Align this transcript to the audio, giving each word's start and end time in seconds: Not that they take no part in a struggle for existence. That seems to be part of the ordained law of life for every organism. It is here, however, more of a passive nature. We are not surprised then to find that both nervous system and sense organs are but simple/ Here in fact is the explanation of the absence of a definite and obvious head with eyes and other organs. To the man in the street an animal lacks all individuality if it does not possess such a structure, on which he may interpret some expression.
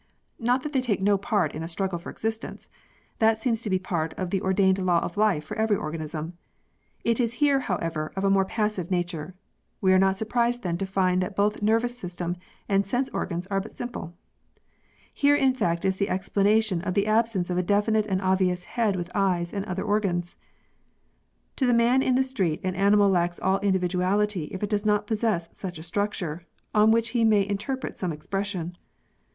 Not 0.39 0.63
that 0.63 0.73
they 0.73 0.81
take 0.81 0.99
no 0.99 1.15
part 1.15 1.53
in 1.53 1.61
a 1.61 1.67
struggle 1.67 1.99
for 1.99 2.09
existence. 2.09 2.71
That 3.19 3.37
seems 3.37 3.61
to 3.61 3.69
be 3.69 3.77
part 3.77 4.15
of 4.15 4.31
the 4.31 4.41
ordained 4.41 4.79
law 4.79 4.97
of 5.01 5.15
life 5.15 5.43
for 5.45 5.55
every 5.57 5.77
organism. 5.77 6.39
It 7.03 7.19
is 7.19 7.33
here, 7.33 7.59
however, 7.59 8.11
more 8.17 8.41
of 8.41 8.47
a 8.47 8.49
passive 8.49 8.89
nature. 8.89 9.35
We 9.79 9.93
are 9.93 9.99
not 9.99 10.17
surprised 10.17 10.63
then 10.63 10.79
to 10.79 10.87
find 10.87 11.21
that 11.21 11.35
both 11.35 11.61
nervous 11.61 11.95
system 11.99 12.37
and 12.67 12.83
sense 12.83 13.11
organs 13.11 13.45
are 13.51 13.61
but 13.61 13.73
simple/ 13.73 14.15
Here 15.13 15.35
in 15.35 15.53
fact 15.53 15.85
is 15.85 15.97
the 15.97 16.09
explanation 16.09 16.81
of 16.81 16.95
the 16.95 17.05
absence 17.05 17.51
of 17.51 17.59
a 17.59 17.61
definite 17.61 18.07
and 18.07 18.23
obvious 18.23 18.63
head 18.63 18.95
with 18.95 19.11
eyes 19.13 19.53
and 19.53 19.63
other 19.65 19.83
organs. 19.83 20.35
To 21.57 21.67
the 21.67 21.75
man 21.75 22.01
in 22.01 22.15
the 22.15 22.23
street 22.23 22.59
an 22.63 22.73
animal 22.73 23.07
lacks 23.11 23.39
all 23.39 23.59
individuality 23.59 24.45
if 24.45 24.63
it 24.63 24.69
does 24.71 24.83
not 24.83 25.05
possess 25.05 25.47
such 25.53 25.77
a 25.77 25.83
structure, 25.83 26.47
on 26.73 26.89
which 26.89 27.09
he 27.09 27.23
may 27.23 27.47
interpret 27.47 27.99
some 27.99 28.11
expression. 28.11 28.75